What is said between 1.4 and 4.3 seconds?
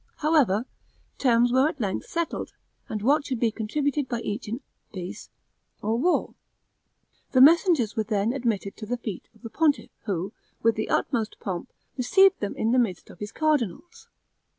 were at length settled, and what should be contributed by